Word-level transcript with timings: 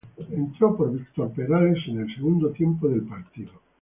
Entró 0.31 0.75
por 0.75 0.91
Víctor 0.93 1.29
Perales 1.33 1.77
en 1.87 1.99
el 1.99 2.15
segundo 2.15 2.49
tiempo 2.51 2.87
del 2.87 3.03
partido. 3.03 3.51